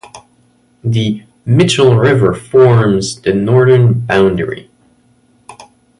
[0.83, 4.71] The "Mitchell River" forms the northern boundary.